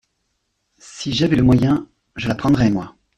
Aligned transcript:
Si 0.79 1.13
j’avais 1.13 1.35
le 1.35 1.43
moyen, 1.43 1.87
je 2.15 2.27
la 2.27 2.33
prendrais, 2.33 2.71
moi! 2.71 2.95